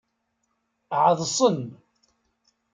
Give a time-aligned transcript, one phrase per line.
[1.01, 1.59] Ɛeḍsen.